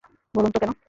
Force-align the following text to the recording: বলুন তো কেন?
বলুন 0.33 0.51
তো 0.53 0.59
কেন? 0.59 0.71